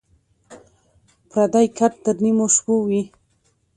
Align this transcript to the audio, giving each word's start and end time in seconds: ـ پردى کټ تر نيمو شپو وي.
ـ 0.65 1.29
پردى 1.29 1.63
کټ 1.77 1.93
تر 2.03 2.15
نيمو 2.23 2.45
شپو 2.55 2.75
وي. 2.87 3.01